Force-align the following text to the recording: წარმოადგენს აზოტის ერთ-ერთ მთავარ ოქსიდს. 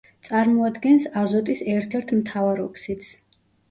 წარმოადგენს 0.29 1.05
აზოტის 1.25 1.63
ერთ-ერთ 1.77 2.17
მთავარ 2.25 2.67
ოქსიდს. 2.69 3.19